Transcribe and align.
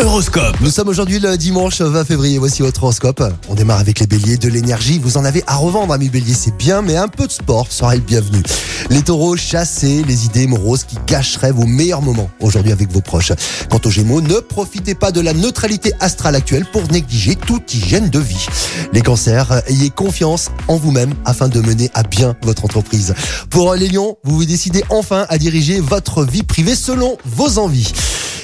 Horoscope. 0.00 0.60
Nous 0.60 0.70
sommes 0.70 0.88
aujourd'hui 0.88 1.18
le 1.18 1.36
dimanche 1.36 1.80
20 1.80 2.04
février. 2.04 2.38
Voici 2.38 2.62
votre 2.62 2.82
horoscope. 2.82 3.22
On 3.48 3.54
démarre 3.54 3.78
avec 3.78 3.98
les 4.00 4.06
béliers. 4.06 4.36
De 4.36 4.48
l'énergie, 4.48 4.98
vous 4.98 5.16
en 5.16 5.24
avez 5.24 5.42
à 5.46 5.56
revendre, 5.56 5.92
amis 5.92 6.08
béliers. 6.08 6.34
C'est 6.34 6.56
bien, 6.56 6.82
mais 6.82 6.96
un 6.96 7.08
peu 7.08 7.26
de 7.26 7.32
sport 7.32 7.66
serait 7.70 7.96
le 7.96 8.02
bienvenu. 8.02 8.42
Les 8.90 9.02
taureaux, 9.02 9.36
chassez 9.36 10.04
les 10.04 10.26
idées 10.26 10.46
moroses 10.46 10.84
qui 10.84 10.96
gâcheraient 11.06 11.52
vos 11.52 11.66
meilleurs 11.66 12.02
moments 12.02 12.30
aujourd'hui 12.40 12.72
avec 12.72 12.90
vos 12.90 13.00
proches. 13.00 13.32
Quant 13.70 13.80
aux 13.84 13.90
gémeaux, 13.90 14.20
ne 14.20 14.34
profitez 14.34 14.94
pas 14.94 15.12
de 15.12 15.20
la 15.20 15.32
neutralité 15.32 15.92
astrale 16.00 16.34
actuelle 16.36 16.66
pour 16.72 16.90
négliger 16.90 17.34
toute 17.34 17.74
hygiène 17.74 18.10
de 18.10 18.18
vie. 18.18 18.46
Les 18.92 19.02
cancers, 19.02 19.62
ayez 19.66 19.90
confiance 19.90 20.50
en 20.68 20.76
vous-même 20.76 21.14
afin 21.24 21.48
de 21.48 21.60
mener 21.60 21.90
à 21.94 22.02
bien 22.02 22.36
votre 22.42 22.64
entreprise. 22.64 23.14
Pour 23.50 23.74
les 23.74 23.88
lions, 23.88 24.16
vous 24.24 24.36
vous 24.36 24.44
décidez 24.44 24.84
enfin 24.90 25.26
à 25.28 25.38
diriger 25.38 25.80
votre 25.80 26.24
vie 26.24 26.42
privée 26.42 26.76
selon 26.76 27.16
vos 27.24 27.58
envies. 27.58 27.92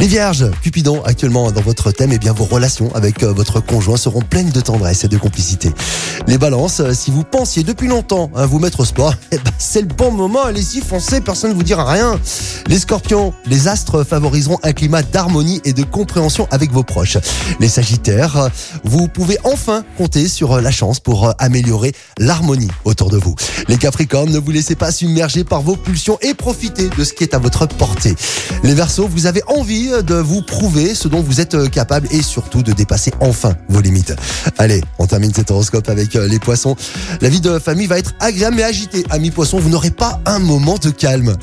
Les 0.00 0.06
vierges, 0.06 0.50
Cupidon 0.62 1.02
actuellement 1.04 1.52
dans 1.52 1.60
votre 1.60 1.92
thème, 1.92 2.12
et 2.12 2.18
bien 2.18 2.32
vos 2.32 2.44
relations 2.44 2.92
avec 2.94 3.22
euh, 3.22 3.32
votre 3.32 3.60
conjoint 3.60 3.96
seront 3.96 4.20
pleines 4.20 4.50
de 4.50 4.60
tendresse 4.60 5.04
et 5.04 5.08
de 5.08 5.16
complicité. 5.16 5.72
Les 6.26 6.36
balances, 6.36 6.80
euh, 6.80 6.92
si 6.94 7.10
vous 7.10 7.22
pensiez 7.22 7.62
depuis 7.62 7.86
longtemps 7.86 8.30
à 8.34 8.46
vous 8.46 8.58
mettre 8.58 8.80
au 8.80 8.84
sport, 8.84 9.14
eh 9.30 9.36
ben, 9.36 9.52
c'est 9.58 9.82
le 9.82 9.86
bon 9.86 10.10
moment, 10.10 10.42
allez-y, 10.44 10.80
foncez, 10.80 11.20
personne 11.20 11.50
ne 11.50 11.54
vous 11.54 11.62
dira 11.62 11.90
rien. 11.90 12.18
Les 12.66 12.78
scorpions, 12.78 13.32
les 13.46 13.68
astres 13.68 14.04
favoriseront 14.04 14.58
un 14.62 14.72
climat 14.72 15.02
d'harmonie 15.02 15.60
et 15.64 15.72
de 15.72 15.84
compréhension 15.84 16.48
avec 16.50 16.72
vos 16.72 16.82
proches. 16.82 17.18
Les 17.60 17.68
sagittaires, 17.68 18.36
euh, 18.36 18.48
vous 18.82 19.06
pouvez 19.06 19.38
enfin 19.44 19.84
compter 19.96 20.26
sur 20.26 20.60
la 20.60 20.70
chance 20.70 20.98
pour 20.98 21.32
améliorer 21.38 21.92
l'harmonie 22.18 22.70
autour 22.84 23.10
de 23.10 23.16
vous. 23.16 23.36
Les 23.68 23.76
capricornes, 23.76 24.30
ne 24.30 24.38
vous 24.38 24.50
laissez 24.50 24.74
pas 24.74 24.90
submerger 24.90 25.44
par 25.44 25.62
vos 25.62 25.76
pulsions 25.76 26.18
et 26.20 26.34
profitez 26.34 26.88
de 26.88 27.04
ce 27.04 27.12
qui 27.12 27.22
est 27.22 27.34
à 27.34 27.38
votre 27.38 27.66
portée. 27.66 28.16
Les 28.62 28.74
versos, 28.74 29.06
vous 29.08 29.26
avez 29.26 29.42
envie 29.46 29.83
de 29.90 30.14
vous 30.14 30.42
prouver 30.42 30.94
ce 30.94 31.08
dont 31.08 31.20
vous 31.20 31.40
êtes 31.40 31.54
euh, 31.54 31.68
capable 31.68 32.08
et 32.10 32.22
surtout 32.22 32.62
de 32.62 32.72
dépasser 32.72 33.12
enfin 33.20 33.54
vos 33.68 33.80
limites. 33.80 34.14
Allez, 34.58 34.82
on 34.98 35.06
termine 35.06 35.32
cet 35.34 35.50
horoscope 35.50 35.88
avec 35.88 36.16
euh, 36.16 36.26
les 36.26 36.38
poissons. 36.38 36.76
La 37.20 37.28
vie 37.28 37.40
de 37.40 37.58
famille 37.58 37.86
va 37.86 37.98
être 37.98 38.14
agréable 38.20 38.56
mais 38.56 38.62
agitée. 38.62 39.04
Amis 39.10 39.30
poissons, 39.30 39.58
vous 39.58 39.68
n'aurez 39.68 39.90
pas 39.90 40.20
un 40.26 40.38
moment 40.38 40.78
de 40.78 40.90
calme. 40.90 41.36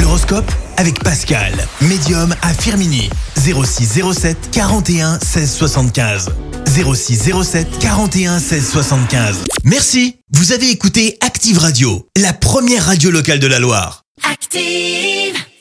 L'horoscope 0.00 0.50
avec 0.76 1.02
Pascal, 1.02 1.52
médium 1.82 2.34
à 2.42 2.52
Firmini. 2.54 3.10
06 3.36 4.02
07 4.12 4.36
41 4.50 5.18
16 5.20 5.50
75. 5.50 6.30
06 6.66 7.30
07 7.44 7.78
41 7.78 8.38
16 8.38 8.70
75. 8.70 9.36
Merci. 9.64 10.16
Vous 10.32 10.52
avez 10.52 10.70
écouté 10.70 11.18
Active 11.20 11.58
Radio, 11.58 12.08
la 12.16 12.32
première 12.32 12.86
radio 12.86 13.10
locale 13.10 13.38
de 13.38 13.46
la 13.46 13.58
Loire. 13.58 14.04
Active. 14.30 15.42